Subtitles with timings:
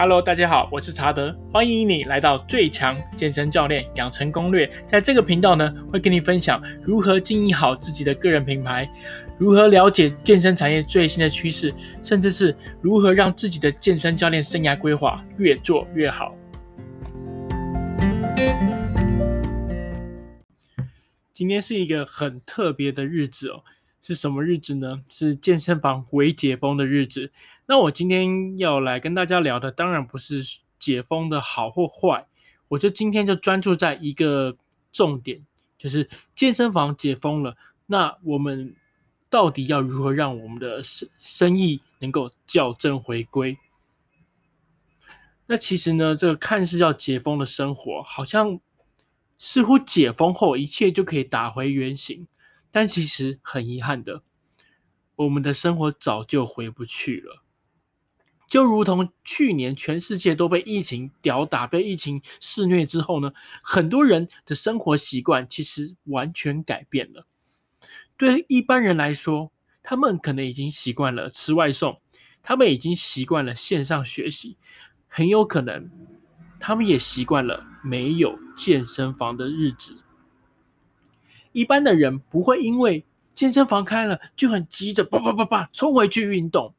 [0.00, 4.64] Hello，大家好，我是查德，欢迎你来到最强健身教练养成攻略。
[4.84, 8.88] 在这个频道呢，会跟你分享如何经营好自己的个人品牌，
[9.38, 11.74] 如何了解健身产业最新的趋势，
[12.04, 16.32] 甚至是如何让自己的健身教练生涯规划越做越好。
[21.34, 23.64] 今天是一个很特别的日子哦，
[24.00, 25.00] 是什么日子呢？
[25.10, 27.32] 是健身房微解封的日子。
[27.70, 30.42] 那我今天要来跟大家聊的，当然不是
[30.78, 32.26] 解封的好或坏，
[32.68, 34.56] 我就今天就专注在一个
[34.90, 35.44] 重点，
[35.76, 38.74] 就是健身房解封了，那我们
[39.28, 43.58] 到底要如何让我们的生生意能够校正回归？
[45.44, 48.58] 那其实呢，这个看似要解封的生活，好像
[49.36, 52.26] 似乎解封后一切就可以打回原形，
[52.70, 54.22] 但其实很遗憾的，
[55.16, 57.42] 我们的生活早就回不去了。
[58.48, 63.30] 就如同去年全世界都被疫情吊打、被疫情肆虐之后呢，
[63.62, 67.26] 很多人的生活习惯其实完全改变了。
[68.16, 72.00] 对一般人来说，他们可能已经习惯了吃外送，
[72.42, 74.56] 他们已经习惯了线上学习，
[75.06, 75.90] 很有可能
[76.58, 80.02] 他们也习惯了没有健身房的日子。
[81.52, 86.74] 一般的人不会因为健身房开了就很急着叭叭叭叭冲回去运动。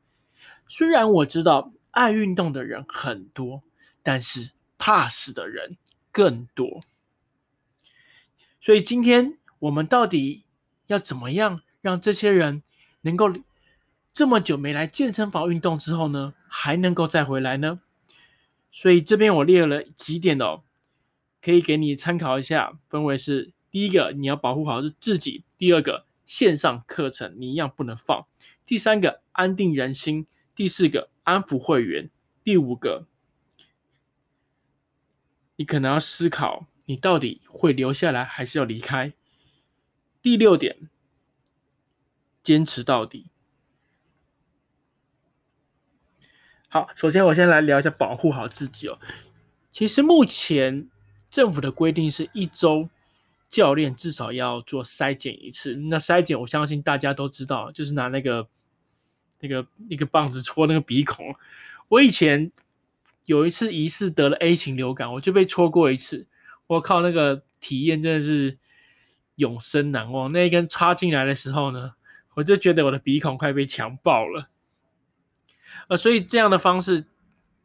[0.72, 3.64] 虽然我知道爱运动的人很多，
[4.04, 5.78] 但是怕死的人
[6.12, 6.82] 更多。
[8.60, 10.44] 所以今天我们到底
[10.86, 12.62] 要怎么样让这些人
[13.02, 13.34] 能够
[14.14, 17.80] 这么久没来健身房运动之后呢，还能够再回来呢？
[18.70, 20.62] 所以这边我列了几点哦，
[21.42, 22.78] 可以给你参考一下。
[22.88, 28.28] 分为是第一个，你要保护好自己；第二个，线上课程你一样不能放；
[28.64, 30.28] 第三个，安定人心。
[30.60, 32.10] 第四个，安抚会员；
[32.44, 33.08] 第五个，
[35.56, 39.14] 你可能要思考，你到底会留下来还是要离开；
[40.22, 40.90] 第六点，
[42.44, 43.28] 坚持到底。
[46.68, 49.00] 好，首先我先来聊一下保护好自己哦。
[49.72, 50.90] 其实目前
[51.30, 52.90] 政府的规定是一周
[53.50, 55.74] 教练至少要做筛检一次。
[55.76, 58.50] 那筛检，我相信大家都知道，就是拿那个。
[59.42, 61.34] 那个一个棒子戳那个鼻孔，
[61.88, 62.52] 我以前
[63.26, 66.28] 有一次疑似得了 A 型流感，我就被戳过一次。
[66.68, 68.58] 我靠，那个体验真的是
[69.36, 70.32] 永生难忘。
[70.34, 71.94] 那一根插进来的时候呢，
[72.34, 74.50] 我就觉得我的鼻孔快被强爆了。
[75.88, 77.06] 呃，所以这样的方式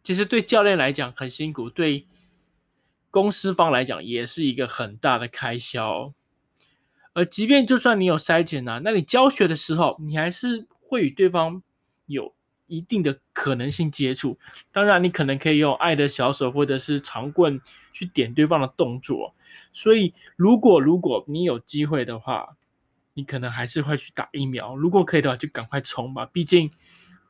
[0.03, 2.07] 其实对教练来讲很辛苦，对
[3.11, 6.15] 公司方来讲也是一个很大的开销。
[7.15, 10.69] 而即便就算你有筛检啊，那你教学的时候，你还是。
[10.95, 11.61] 会与对方
[12.07, 12.33] 有
[12.69, 14.39] 一定的可能性接触，
[14.71, 17.61] 当然你可能可以用爱的小手或者是长棍
[17.93, 19.35] 去点对方的动作。
[19.73, 22.57] 所以，如果如果你有机会的话，
[23.15, 24.77] 你可能还是会去打疫苗。
[24.77, 26.27] 如果可以的话，就赶快冲吧。
[26.27, 26.71] 毕竟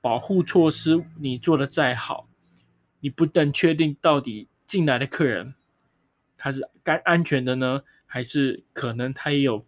[0.02, 2.28] 保护措施你做得再好，
[3.00, 5.54] 你不能确定到底进来的客人
[6.36, 9.64] 他是该安全的呢，还是可能他也有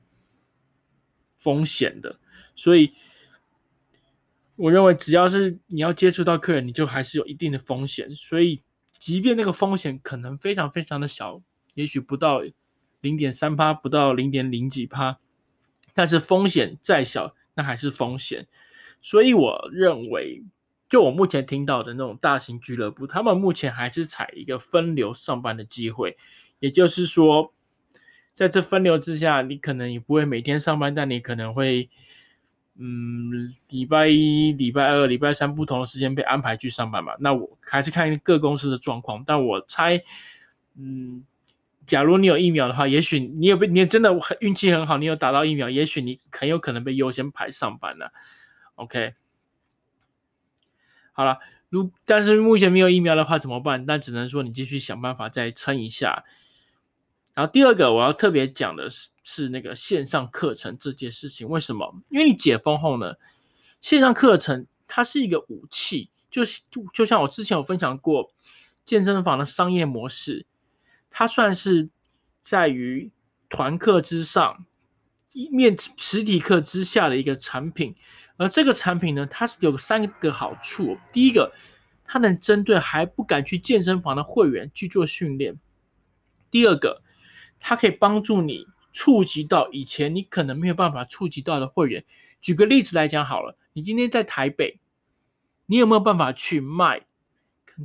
[1.39, 2.21] 风险的。
[2.55, 2.93] 所以。
[4.57, 8.15] 我认为，只要是你要接触到客人，你就还是有一定的风险。
[8.17, 11.43] 所以，即便那个风险可能非常非常的小，
[11.75, 12.43] 也许不到
[13.03, 15.19] 零点三趴，不到零点零几趴，
[15.93, 18.47] 但是风险再小，那还是风险。
[19.03, 20.43] 所以，我认为，
[20.89, 26.17] 就我目前听到的那种大型俱乐部，他们目前还是采一个分流上班的机会，
[26.61, 27.53] 也就是说，
[28.33, 31.91] 在这分流之下，你可能也不会每天上班，但你可能会。
[32.79, 37.15] 嗯，礼拜一、礼拜二、礼拜三不同的时间被安排去上班嘛？
[37.21, 39.25] 那我还是看各公司的状况。
[39.27, 40.03] 但我猜，
[40.75, 41.25] 嗯，
[41.87, 48.13] 假如你有疫苗的话，也许你有被，你也真的运气很好，你有打到疫苗，也许你很有可能被优先排上班了。
[48.75, 49.15] OK，
[51.13, 51.39] 好了，
[51.71, 53.87] 如但是目前没有疫苗的话怎么办？
[53.87, 56.25] 那只能说你继续想办法再撑一下。
[57.33, 62.01] 然后第二个我要特别讲的是是那个线上课程这件事情，为什么？
[62.11, 63.15] 因为你解封后呢，
[63.81, 68.31] 线上课程它是一个武器，就是就就像我之前有分享过，
[68.85, 70.47] 健身房的商业模式，
[71.11, 71.89] 它算是
[72.41, 73.11] 在于
[73.49, 74.65] 团课之上，
[75.33, 77.97] 一面实体课之下的一个产品。
[78.37, 81.53] 而这个产品呢，它是有三个好处：第一个，
[82.05, 85.57] 它能针对还不敢去健身房的会员去做训练；
[86.49, 87.03] 第二个，
[87.59, 92.03] 它可以帮助你触及到以前你可能没有办法触及到的会员。
[92.41, 94.81] 举个例子来讲好了，你今天在台北，
[95.67, 97.05] 你有没有办法去卖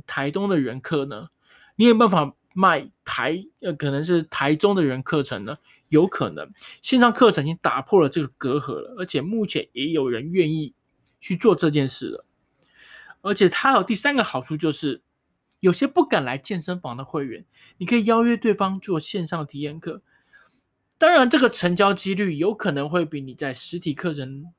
[0.06, 1.28] 台东的人课呢？
[1.76, 5.58] 你有办法卖台呃，可能是台中的人课程呢？
[5.90, 6.50] 有可能，
[6.80, 10.72] 线上课程已经打破了这个隔阂了，而且目前也有人愿意
[11.20, 12.24] 去做这件事了。
[13.20, 15.02] 而且它有第三个好处就是，
[15.60, 17.44] 有些不敢来健身房的会员，
[17.76, 20.00] 你可以邀约对方做线上体验课。
[21.02, 24.52] 当然，这个成交几率有可能会比你在实体课程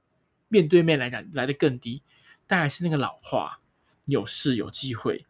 [0.49, 2.01] 面对面来讲来得更低，
[2.45, 3.61] 但还是那个老话，
[4.07, 5.25] 有事有机会，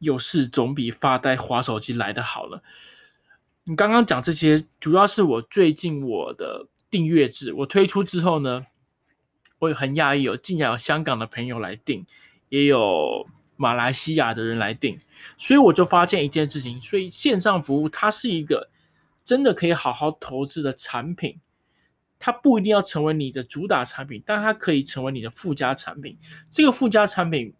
[0.00, 2.64] 有事总比发呆滑手机来的好了。
[3.62, 8.66] 你刚刚讲这些，主要是我最近我的订阅制我推出之后呢，
[9.60, 12.04] 我也很讶异，有竟然有香港的朋友来订，
[12.48, 13.24] 也有
[13.54, 14.98] 马来西亚的人来订，
[15.36, 18.68] 所以我就发现一件事情，所以线上服务它是一个
[19.28, 21.38] 真的可以好好投资的产品，
[22.18, 26.16] 它不一定要成为你的主打产品，但它可以成为你的附加产品。
[26.50, 27.52] 这个附加产品，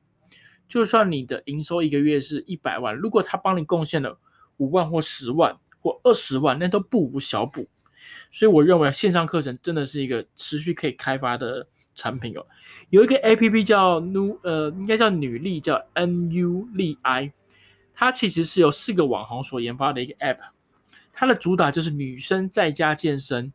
[0.66, 4.18] 就算你的营收一个月是一百万，如果它帮你贡献了
[4.56, 5.58] 五万或十万。
[5.80, 7.68] 或二十万，那都不无小补，
[8.32, 12.44] 所以我认为线上课程真的是一个持续可以开发的产品哦。
[12.90, 17.32] 有一个 APP 叫 Nu，呃，应该叫女力，叫 NU 力 I，
[17.94, 20.38] 它其实是由四个网红所研发的一个 App，
[21.20, 23.52] 它的主打就是女生在家健身，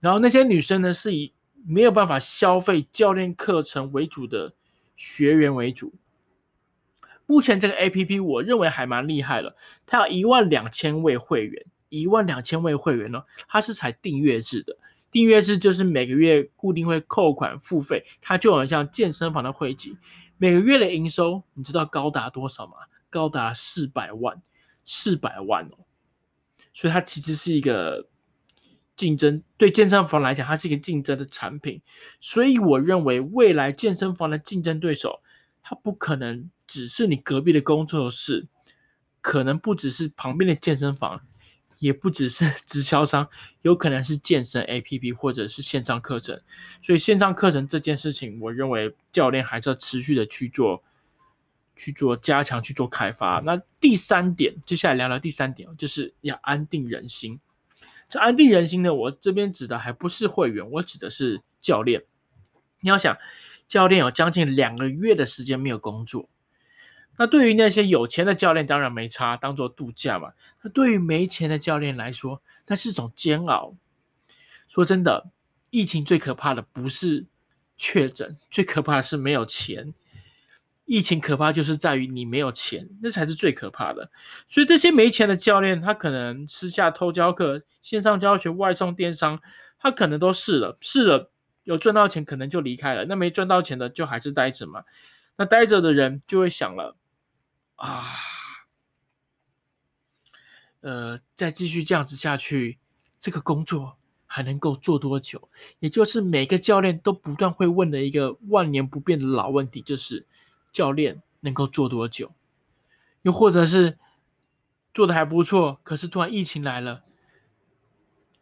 [0.00, 1.34] 然后那些女生呢是以
[1.66, 4.54] 没有办法消费教练课程为主的
[4.96, 5.92] 学员为主。
[7.26, 9.54] 目前这个 APP 我认为还蛮厉害的，
[9.84, 14.78] 它有一万两千位会员，一万两千位会员呢，它是采订阅制的，
[15.10, 19.98] 订阅制就是每个月固定会扣款付费，它就很像健身房的会籍，
[20.38, 22.72] 每个月的营收你知道高达多少吗？
[23.10, 24.40] 高达四百万，
[24.86, 25.76] 四百万哦，
[26.80, 28.06] 所以它其实是一个
[28.96, 31.82] 竞争，对健身房来讲，它是一个竞争的产品，
[32.18, 35.20] 所以我认为未来健身房的竞争对手，
[35.62, 36.48] 它不可能。
[36.66, 38.46] 只是你隔壁的工作室，
[39.20, 41.20] 可能不只是旁边的健身房，
[41.80, 43.28] 也不只是 直销商，
[43.62, 46.40] 有可能是健身 APP 或者是线上课程。
[46.80, 50.84] 所以线上课程这件事情，我认为教练还是要持续的去做，
[51.80, 53.40] 去做加强，去做开发。
[53.40, 57.40] 那第三点，接下来聊聊第三点，就是要安定人心。
[58.06, 62.04] 这安定人心呢，我这边指的还不是会员，我指的是教练。
[62.80, 63.16] 你要想，
[63.66, 66.28] 教练有将近两个月的时间没有工作。
[67.16, 70.32] 那对于那些有钱的教练，当然没差，当做度假嘛。
[70.62, 73.74] 那对于没钱的教练来说，那是种煎熬。
[74.68, 75.30] 说真的，
[75.70, 77.24] 疫情最可怕的不是
[77.78, 79.94] 确诊，最可怕的是没有钱。
[80.90, 84.10] 疫情可怕就是在于你没有钱，那才是最可怕的。
[84.48, 89.40] 所以这些没钱的教练，他可能私下偷教课、线上教学、外送电商，
[89.78, 91.30] 他可能都试了，试了
[91.62, 93.04] 有赚到钱，可能就离开了。
[93.04, 94.82] 那没赚到钱的，就还是待着嘛。
[95.36, 96.96] 那待着的人就会想了。
[97.76, 98.06] 啊，
[100.80, 102.80] 呃，再继续这样子下去，
[103.20, 103.96] 这个工作
[104.26, 105.48] 还能够做多久？
[105.78, 110.26] 也就是每个教练都不断会问的一个万年不变的老问题，就是
[110.72, 112.32] 教练能够做多久？
[113.22, 113.98] 又或者是
[114.94, 117.02] 做的还不错，可是突然疫情来了，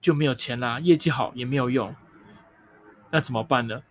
[0.01, 1.95] 就没有钱啦，业绩好也没有用，
[3.11, 3.83] 那怎么办呢？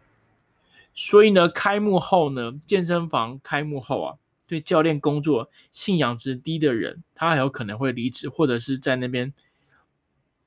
[0.94, 4.18] 所以呢，开幕后呢，健身房开幕后啊。
[4.50, 9.34] 对教练工作信仰值低的人，他还有可能会离职，或者是在那边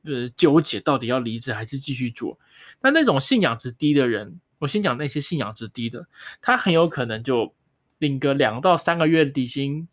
[0.05, 2.39] 呃纠结到底要离职还是继续做。
[2.81, 6.09] 那那种信仰值低的人，我先讲那些信仰值低的，
[6.41, 7.55] 他很有可能就
[8.01, 9.87] 领个两到三个月底薪，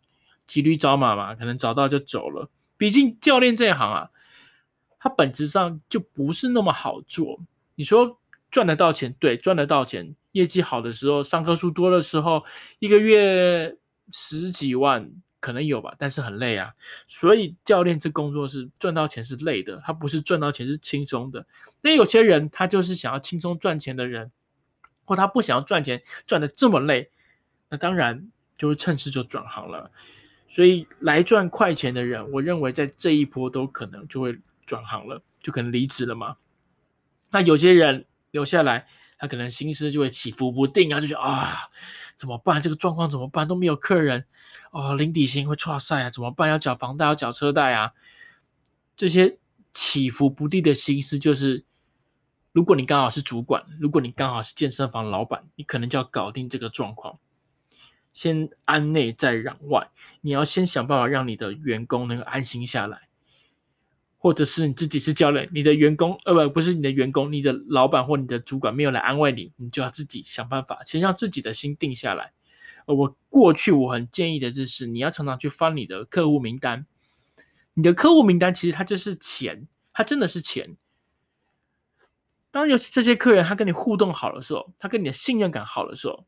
[0.48, 2.50] 骑驴找马嘛，可能找到就走了。
[2.76, 4.10] 毕竟教练这一行啊，
[4.98, 7.38] 他本质上就不是那么好做。
[7.76, 8.18] 你说
[8.50, 12.44] 赚得到钱，对，赚得到钱，业绩好的时候，上课数多的时候，
[12.80, 13.76] 一个月。
[14.10, 16.72] 十几万可能有吧，但是很累啊。
[17.06, 21.44] 所以教练这工作是赚到钱是累的，他不是赚到钱是轻松的。
[21.82, 24.32] 那有些人他就是想要轻松赚钱的人，
[25.04, 27.10] 或他不想要赚钱赚的这么累，
[27.68, 29.90] 那当然就是趁势就转行了。
[30.46, 36.36] 所以来赚快钱的人，我认为在这一波都可能就会转行了，就可能离职了嘛。
[37.30, 38.86] 那有些人留下来，
[39.18, 41.68] 他可能心思就会起伏不定啊，就觉得啊。
[42.16, 42.60] 怎么办？
[42.60, 43.46] 这个状况怎么办？
[43.46, 44.26] 都没有客人
[44.72, 46.10] 哦，零底薪会差赛啊？
[46.10, 46.48] 怎么办？
[46.48, 47.92] 要缴房贷，要缴车贷啊？
[48.96, 49.38] 这些
[49.72, 51.64] 起伏不定的心思，就是
[52.50, 57.20] 如果你刚好是主管，如果你刚好是健身房老板，你可能就要搞定这个状况。
[58.18, 59.90] 先安内再攘外，
[60.22, 63.02] 你要先想办法让你的员工能够安心下来。
[64.16, 72.32] 或者是你自己是教练，你的员工呃不不是你的员工，你的老板或你的主管没有来安慰你，你就要自己想办法，先让自己的心定下来。
[72.86, 76.86] 我过去我很建议的就是，你要常常去翻你的客户名单。
[77.74, 80.76] 你的客户名单其实它就是钱，它真的是钱。
[82.50, 86.26] 当有这些客人他跟你互动好的时候，他跟你的信任感好的时候，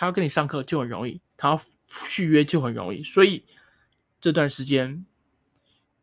[0.00, 3.02] 他要跟你上课就很容易，他要续约就很容易。
[3.02, 3.44] 所以
[4.20, 5.04] 这段时间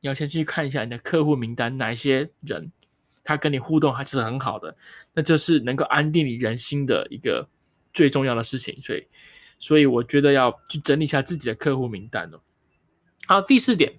[0.02, 2.70] 你要先去看一下你的客户名单，哪一些人
[3.24, 4.76] 他跟你互动还是很好的，
[5.14, 7.48] 那就是能够安定你人心的一个
[7.94, 8.78] 最重要的事情。
[8.82, 9.08] 所以，
[9.60, 12.42] 所以我觉得要去整理一下自己的客户名单哦。
[13.28, 13.98] 好，第四点，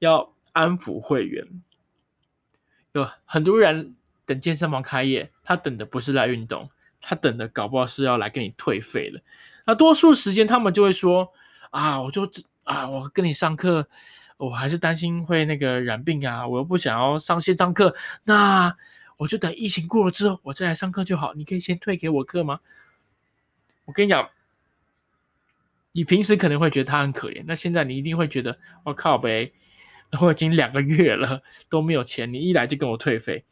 [0.00, 1.46] 要安抚会员。
[2.94, 3.94] 有很多人
[4.26, 6.68] 等健身房开业，他等的不是来运动，
[7.02, 9.20] 他等的搞不好是要来跟你退费了。
[9.66, 11.30] 那多数时间他们就会说
[11.70, 12.26] ：“啊，我就
[12.64, 13.86] 啊，我跟你上课，
[14.38, 17.94] 我还是担心会那个染病啊，我又不想要上线上课，
[18.24, 18.74] 那
[19.18, 21.34] 我就等疫情过了之后，我再来上课就好。
[21.34, 22.60] 你可以先退给我课吗？”
[23.84, 24.30] 我跟你讲。
[25.94, 29.52] 你平时可能会觉得他很可怜，那现在你一定会觉得我靠呗，
[30.22, 33.44] 我已经两个月了都没有钱，你一来就跟我退费。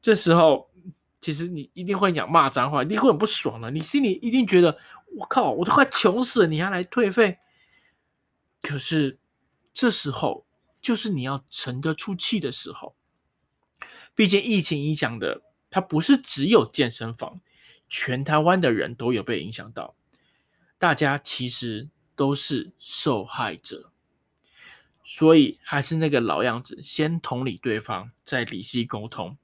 [0.00, 0.67] 这时候
[1.28, 4.78] 其实你一定会讲骂脏话，一定会很不爽的，你心里一定觉得
[5.14, 7.36] 我靠，我都快穷死了，你还来退费？
[8.62, 9.18] 可是
[9.74, 10.46] 这时候
[10.80, 12.96] 就是你要沉得住气的时候，
[14.14, 17.42] 毕竟疫情影响的，它不是只有健身房，
[17.90, 19.94] 全台湾的人都有被影响到。
[20.78, 23.92] 大家其实都是受害者，
[25.04, 29.36] 所以还是那个老样子，先同理对方，再理性沟通。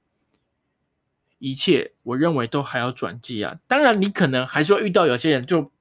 [1.49, 3.59] 一切我认为都还要转机啊！
[3.67, 5.71] 当然，你可能还是会遇到有些人就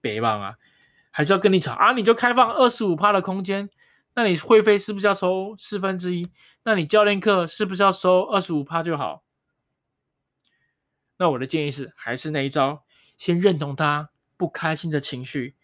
[0.00, 0.56] 别忘啊，
[1.10, 1.92] 还是要跟你吵啊！
[1.92, 3.70] 你就开放二十五趴的空间，
[4.14, 6.30] 那你会费是不是要收四分之一？
[6.64, 9.22] 那你教练课是不是要收二十五趴就好？
[11.16, 12.84] 那我的建议是，还是那一招，
[13.16, 14.10] 先认同他。
[14.36, 15.56] 不开心的情绪，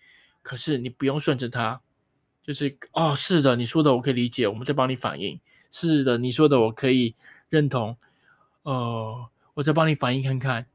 [0.43, 1.81] 可是你不用顺着他，
[2.43, 5.41] 就是哦，是的，你说的我可以理解，我们再帮你反映。
[5.71, 7.15] 是的，你说的我可以
[7.49, 7.97] 认同，
[8.65, 10.67] 呃，我再帮你反映看看，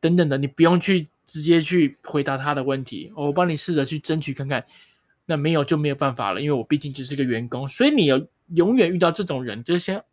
[0.00, 4.64] 等等的，你不用去直接去回答他的问题，我帮你试着去争取看看。
[5.24, 10.04] 那没有就没有办法了，因为我毕竟只是个员工，所以你要永远遇到这种人，就先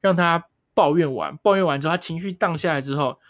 [0.00, 3.20] 让他抱怨完，抱怨完之后，他情绪荡下来之后。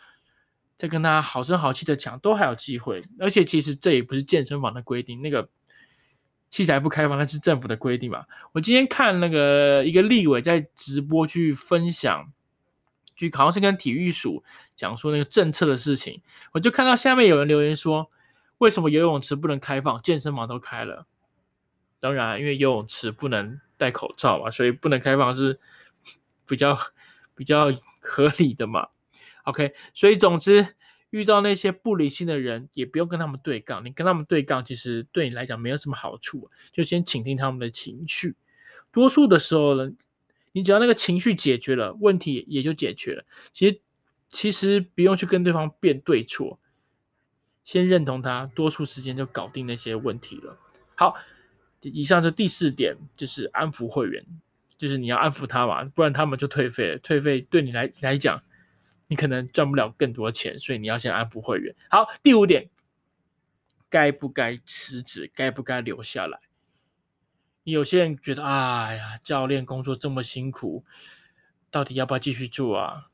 [0.81, 3.03] 再跟他好声好气的讲，都还有机会。
[3.19, 5.49] 而且其实这也不是健身房的规定，那个
[6.51, 8.25] 器材不开放，那是政府的规定嘛。
[8.53, 12.33] 我今天看那个一个立委在直播去分享，
[13.19, 14.45] 就好像是跟体育署
[14.77, 16.23] 讲说那个政策的事情，
[16.53, 18.11] 我就看到下面有人留言说，
[18.59, 21.07] 为什么游泳池不能开放，健身房都开了？
[21.99, 25.59] 当然，因为游泳池不能戴口罩嘛，所以不能开放是
[26.47, 26.79] 比较
[27.35, 28.87] 比较合理的嘛。
[29.43, 30.77] OK，所以总之
[31.11, 33.85] 遇到那些不理性的人，也不用跟他们对杠。
[33.85, 36.49] 你跟他们对杠，其实对你来讲没有什么好处。
[36.71, 38.37] 就先倾听他们的情绪。
[38.93, 39.91] 多数的时候呢，
[40.59, 43.25] 你只要那个情绪解决了，问题也就解决了。
[43.53, 43.81] 其实
[44.29, 46.59] 其实不用去跟对方辩对错，
[47.65, 50.59] 先认同他，多数时间就搞定那些问题了。
[50.97, 51.15] 好，
[51.81, 54.27] 以上是第四点，就是安抚会员，
[54.77, 56.99] 就是你要安抚他嘛，不然他们就退费了。
[56.99, 58.43] 退费对你来来讲。
[59.11, 61.75] 你可能赚不了更多钱，所以你要先安抚会员。
[61.89, 62.69] 好，第五点，
[63.89, 65.31] 该不该辞职？
[65.35, 66.39] 该不该留下来？
[67.73, 70.85] 有些人觉得，哎呀，教练工作这么辛苦，
[71.71, 73.09] 到底要不要继续做啊？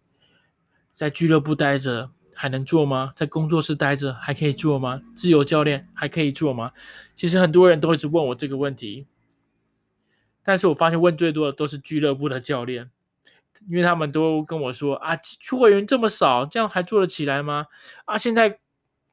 [0.92, 3.12] 在俱乐部待着还能做吗？
[3.16, 5.02] 在工作室待着还可以做吗？
[5.16, 6.72] 自由教练还可以做吗？
[7.14, 9.06] 其实很多人都一直问我这个问题，
[10.42, 12.90] 但是我发现问最多的都是俱乐部的教练。
[13.68, 17.66] 因为他们都跟我说啊，出会员这么少，这样还做得起来吗？
[18.04, 18.58] 啊，现在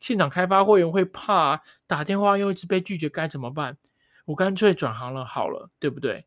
[0.01, 3.77] 现场开发会员会怕，打电话又一直被拒绝，该怎么办？
[4.31, 6.25] 我干脆转行了好了，对不对？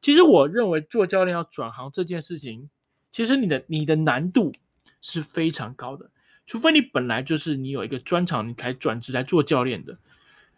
[0.00, 2.68] 其实我认为做教练要转行这件事情，
[3.10, 4.52] 其实你的你的难度
[5.00, 6.10] 是非常高的，
[6.46, 9.98] 除非你本来就是你有一个专长，你才转职来做教练的。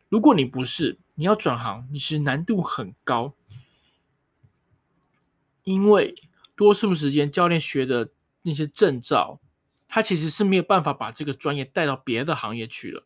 [0.08, 3.34] 如果你不是，你要转行，你其实难度很高，
[5.64, 6.14] 因为。
[6.58, 8.08] 多数时间，教练学的
[8.40, 9.38] 那些证照，
[9.86, 13.04] 他其实是没有办法把这个专业带到别的行业去了。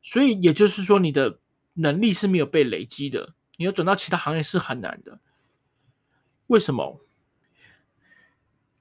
[0.00, 1.38] 所以也就是说，你的
[1.74, 5.18] 能力是没有被累积的，你要转到其他行业是很难的。
[6.48, 7.00] 为什么？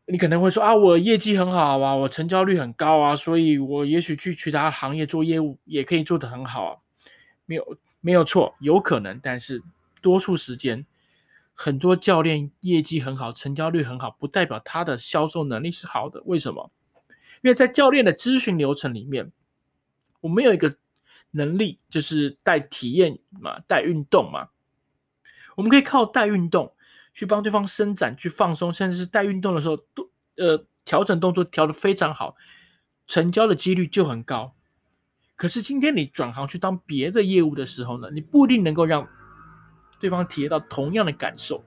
[0.07, 6.77] 你可能会说啊，我业绩很好啊，我成交率很高啊，所以我也许去其他行业做业务也可以做得很好啊。
[7.45, 9.63] 没有，没有错，有可能，但是
[10.01, 10.85] 多数时间。
[11.53, 16.21] 很多教练业绩很好，成交率很好，不代表他的销售能力是好的。
[16.25, 16.71] 为什么？
[17.43, 19.31] 因为在教练的咨询流程里面，
[20.21, 20.75] 我们有一个
[21.31, 24.49] 能力，就是带体验嘛，带运动嘛。
[25.55, 26.73] 我们可以靠带运动
[27.13, 32.35] 去帮对方伸展、去放松，甚至是带运动的时候，都呃调整动作调得非常好，
[33.05, 34.55] 成交的几率就很高。
[35.35, 39.07] 可是今天你转行去当别的业务的时候呢，你不一定能够让
[39.99, 41.63] 对方体验到同样的感受，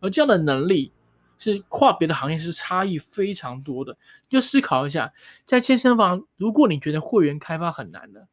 [0.00, 0.92] 而这样的能力
[1.38, 3.96] 是跨别的行业是差异非常多的。
[4.28, 5.12] 就思考一下，
[5.44, 8.28] 在健身房，如果你觉得会员开发很难的，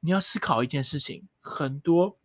[0.00, 2.16] 你要思考一件事情，很多。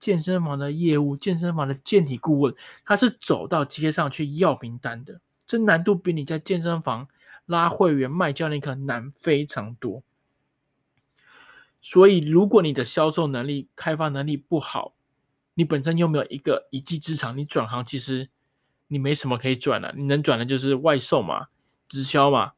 [0.00, 2.54] 健身房的业务，健身房的健体顾问，
[2.84, 7.08] 他是走到街上去要名单的，这难度比你在健身房
[7.46, 10.04] 拉会员卖教练课难非常多。
[11.80, 14.94] 所以，如果你的销售能力、开发能力不好，
[15.54, 18.28] 你本身又没有一个一技之长，你转行其实
[18.86, 21.48] 你没什么可以转的，你能转的就是外送嘛、
[21.88, 22.52] 直销嘛，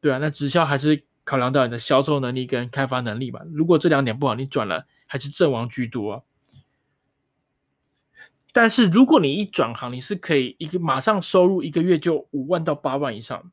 [0.00, 3.40] 对啊，那直销还是考量到你的销售能力跟开发能力嘛。
[3.52, 4.84] 如果这两点不好，你转了。
[5.12, 6.24] 还是阵亡居多，
[8.52, 13.50] 但是如果你一转行，你是可以一个马上收入一个月就五万到八万以上，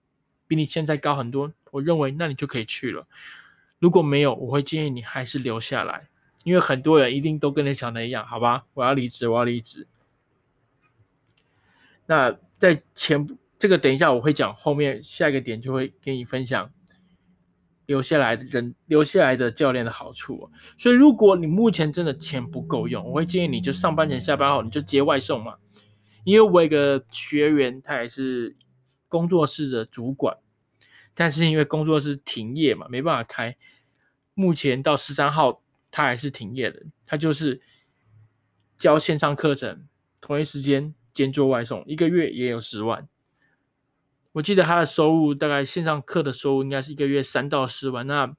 [0.47, 1.51] 比你现在高很多。
[1.71, 3.07] 我认为那你就可以去了。
[3.79, 6.07] 如果没有，我会建议你还是留下来，
[6.43, 8.65] 因为很多人一定都跟你想的一样，好吧？
[8.75, 9.87] 我要离职，我要离职。
[12.05, 16.71] 那在前这个等一下我会讲，后面下一个点就会跟你分享。
[17.87, 20.51] 留下来的人，留下来的教练的好处哦。
[20.77, 25.55] 所以，如果你目前真的钱不够用，我会建议你就上班前、下班后你就接外送嘛。
[26.23, 28.55] 因为我有个学员，他也是
[29.07, 30.37] 工作室的主管，
[31.15, 33.55] 但是因为工作室停业嘛，没办法开。
[34.33, 36.83] 目前到十三号，他还是停业的。
[37.05, 37.61] 他就是
[38.77, 39.87] 教线上课程，
[40.19, 43.07] 同一时间兼做外送，一个月也有十万。
[44.37, 48.35] 我记得他的收入大概线上课的收入应该是一个月三到四万，那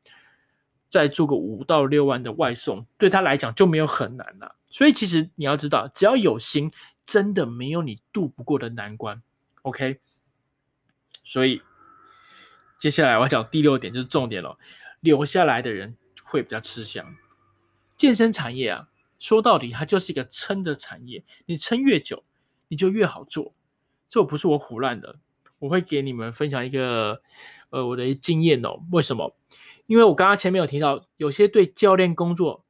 [0.89, 4.55] 再做个五到六万的外送，对他来讲就没有很难了。
[4.71, 6.71] 所以其实你要知道，只要有心，
[7.05, 9.21] 真的没有你渡不过的难关。
[9.63, 9.99] OK，
[11.25, 11.63] 所以
[12.79, 14.57] 接下来我要讲第六点就是重点了，
[15.01, 17.17] 留下来的人会比较吃香。
[17.97, 22.23] 健身产业啊，说到底它就是一个撑的产业，你撑越久，
[22.69, 23.53] 你就越好做。
[24.09, 25.19] 这不是我唬烂的。
[25.59, 27.21] 我会给你们分享一个，
[27.71, 28.81] 呃，我的经验哦。
[28.93, 29.35] 为什么？
[29.87, 32.65] 因为我刚刚前面有提到，有些对教练工作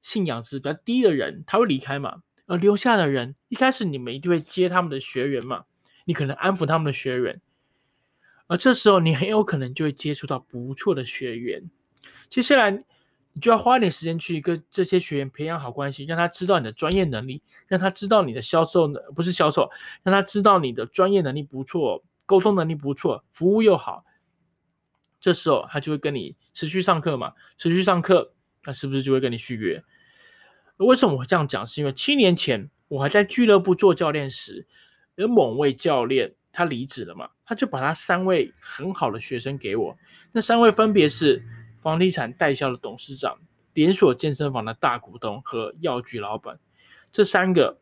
[0.00, 2.22] 信仰值比较低的人，他会离开嘛。
[2.46, 5.64] 而留下的人，一开始你们一定会接他们的学员嘛，
[6.04, 7.40] 你可能安抚他们的学员，
[8.46, 11.68] 而这时候你很有可能就会接触到不错的学员。
[12.28, 12.70] 接下来
[13.32, 19.68] 你就要花一点时间去跟这些学员培养好关系，让他知道你的专业能力，让他知道你的销售呢，不是销售，
[20.04, 22.04] 让他知道你的专业能力不错。
[22.26, 24.04] 沟通能力不错，服务又好，
[25.20, 28.34] 这时候他就会跟你持续上课嘛，持续上课，
[28.64, 29.82] 那是不是就会跟你续约？
[30.78, 31.66] 为什么我这样讲？
[31.66, 34.66] 是因为七年前我还在俱乐部做教练时，
[35.14, 39.96] 有某位教练他离职了嘛，他就把他三位很好的学生给我，
[40.32, 41.42] 那三位分别是
[41.80, 43.38] 房地产代销的董事长、
[43.72, 46.58] 连锁健身房的大股东和药局老板，
[47.10, 47.78] 这三个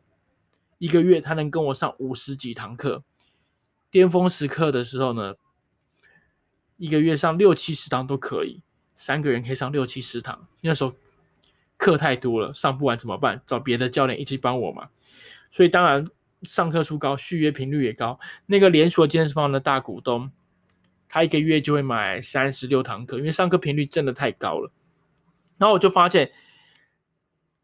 [0.77, 3.03] 一个月他能跟我上五十几堂课。
[3.95, 5.35] 巅峰时刻的时候呢，
[6.75, 8.61] 一个月上六七十堂都可以，
[8.97, 10.49] 三个人可以上六七十堂。
[10.59, 10.93] 那时候
[11.77, 13.41] 课太多了，上不完怎么办？
[13.47, 14.89] 找别的教练一起帮我嘛。
[15.49, 16.05] 所以当然
[16.41, 18.19] 上课数高，续约频率也高。
[18.47, 20.29] 那个连锁健身房的大股东，
[21.07, 24.73] 他一个月就会买三十六堂课，因为上课频率真的太高了。
[25.57, 26.33] 然后我就发现，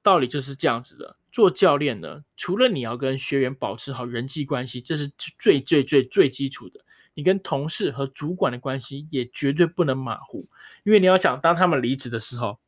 [0.02, 1.18] 道理就是这样子的。
[1.32, 5.08] 做教练呢，除了你要跟学员保持好人际关系，这是
[5.40, 6.82] 最最最最基础的。
[7.14, 10.48] 你跟同事和主管的关系也绝对不能马虎，
[10.84, 12.60] 因为你要想，当他们离职的时候，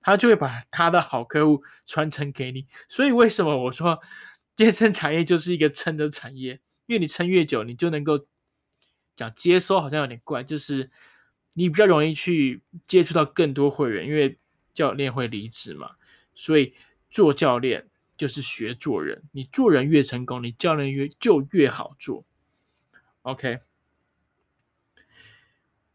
[0.00, 2.66] 他就会把他的好客户传承给你。
[2.88, 4.00] 所以为什么我说
[4.56, 6.60] 健身产业就是一个撑的产业？
[6.86, 8.26] 因为你撑越久，你就能够
[9.14, 10.90] 讲接收，好像有点怪，就是
[11.54, 14.38] 你比较容易去接触到更多会员，因为
[14.72, 15.92] 教练会离职嘛，
[16.34, 16.74] 所以
[17.10, 17.88] 做教练。
[18.16, 22.24] 就是学做人，你做人越成功，你教练越就越好做。
[23.22, 23.58] OK，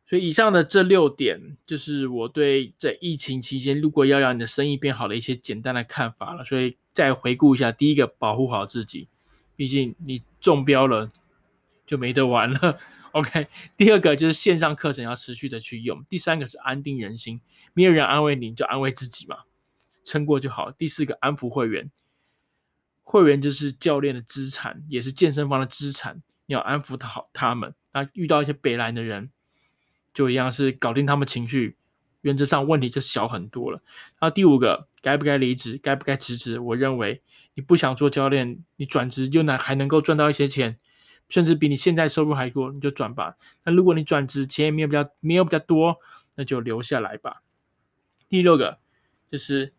[0.05, 6.43] 所以以上的这六点，就是我对在疫情期间如果要让你的生意变好的一些简单的看法了。
[6.43, 9.07] 所以再回顾一下，第一个，保护好自己，
[9.55, 11.09] 毕竟你中标了
[11.85, 12.77] 就没得玩了。
[13.13, 16.03] OK， 第二个就是线上课程要持续的去用。
[16.05, 17.41] 第三个是安定人心，
[17.73, 19.39] 没有人安慰你，就安慰自己嘛，
[20.03, 20.69] 撑过就好。
[20.71, 21.89] 第四个，安抚会员。
[23.03, 26.21] 会员就是教练的资产，也是健身房的资产。
[26.45, 27.73] 你要安抚好他们。
[27.93, 29.31] 那遇到一些北兰的人，
[30.13, 31.77] 就一样是搞定他们情绪，
[32.21, 33.81] 原则上问题就小很多了。
[34.19, 36.59] 然后第五个，该不该离职，该不该辞职？
[36.59, 37.21] 我认为
[37.53, 40.77] 你不想做教练，你转职又能还能够赚到一些钱，
[41.27, 43.35] 甚至比你现在收入还多，你就转吧。
[43.63, 45.97] 那如果你转职钱也没有比较没有比较多，
[46.35, 47.41] 那就留下来吧。
[48.29, 48.79] 第六个
[49.29, 49.73] 就是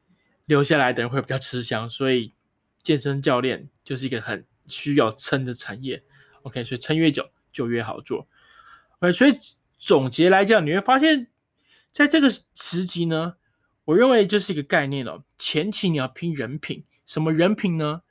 [0.45, 2.35] 留下来的人会比较吃香，所以
[2.83, 6.03] 健身教练就是一个很需要撑的产业。
[6.43, 8.27] OK，所以撑越久就越好做。
[8.99, 9.39] OK，所以。
[9.85, 11.27] 总结来讲，你会发现，
[11.91, 13.35] 在这个时期呢，
[13.85, 15.25] 我认为就是一个概念哦。
[15.37, 18.03] 前期你要拼人品，什么人品呢？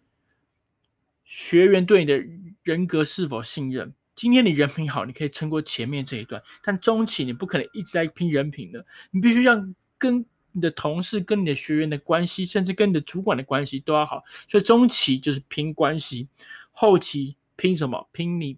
[1.23, 2.21] 学员对你的
[2.63, 3.93] 人格是否信任？
[4.15, 6.43] 今天你人品好，你可以撑过前面这一段。
[6.61, 14.23] 但中期你不可能一直在拼人品的，你必须让跟你的同事、跟你的学员的关系，甚至跟你的主管的关系都要好。
[14.47, 16.27] 所以中期就是拼关系，
[16.71, 18.07] 后期拼什么？
[18.11, 18.57] 拼你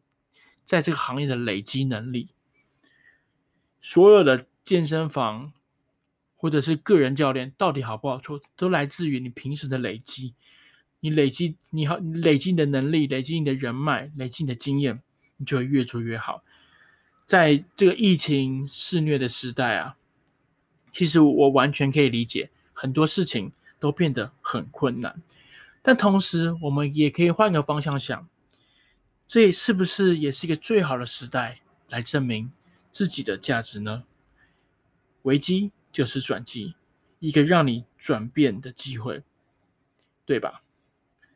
[0.65, 2.29] 在这个行业的累积能力。
[3.81, 5.51] 所有的健身房
[6.35, 10.33] 或者是个人教练到底好不好做，都来自于你平时的累积。
[11.01, 15.01] 你累积，你好，累积你的能力，累积你的人脉，累积你的经验，
[15.35, 16.43] 你就会越做越好。
[17.25, 19.97] 在这个疫情肆虐的时代啊，
[20.93, 25.21] 其实我完全可以理解，很多事情都变得很困难。
[25.81, 28.29] 但同时，我们也可以换个方向想，
[29.27, 32.49] 这是不是也是一个最好的时代来证明
[32.89, 34.03] 自己的价值呢？
[35.23, 36.75] 危机就是转机，
[37.19, 39.23] 一个让你转变的机会，
[40.25, 40.62] 对吧？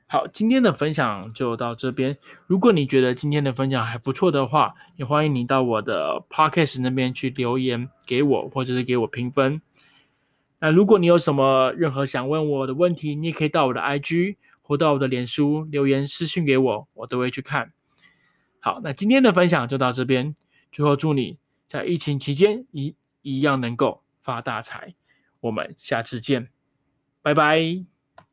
[0.10, 2.18] 好，今天的分享就到这边。
[2.46, 9.62] 如果你觉得今天的分享还不错的话，也欢迎你到我的 Podcast 那边去留言给我，或者是给我评分。
[10.60, 17.74] 那如果你有什么任何想问我的问题，你也可以到我的 IG 或到我的脸书留言私讯给我，我都会去看。
[18.60, 20.36] 好，那今天的分享就到这边。
[20.72, 21.38] 最后，祝你。
[21.68, 24.96] 在疫情期间，一一样能够发大财。
[25.42, 26.48] 我们下次见，
[27.22, 27.97] 拜拜。